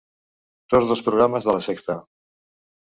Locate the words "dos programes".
0.93-1.47